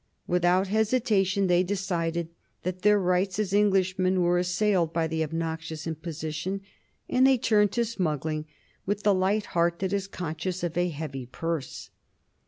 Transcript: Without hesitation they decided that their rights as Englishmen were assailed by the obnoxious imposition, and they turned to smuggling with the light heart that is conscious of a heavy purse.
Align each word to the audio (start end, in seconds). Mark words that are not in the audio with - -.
Without 0.25 0.65
hesitation 0.65 1.45
they 1.45 1.61
decided 1.61 2.29
that 2.63 2.81
their 2.81 2.97
rights 2.97 3.37
as 3.37 3.53
Englishmen 3.53 4.23
were 4.23 4.39
assailed 4.39 4.91
by 4.91 5.05
the 5.05 5.23
obnoxious 5.23 5.85
imposition, 5.85 6.61
and 7.07 7.27
they 7.27 7.37
turned 7.37 7.71
to 7.73 7.85
smuggling 7.85 8.47
with 8.87 9.03
the 9.03 9.13
light 9.13 9.45
heart 9.53 9.77
that 9.77 9.93
is 9.93 10.07
conscious 10.07 10.63
of 10.63 10.75
a 10.75 10.89
heavy 10.89 11.27
purse. 11.27 11.91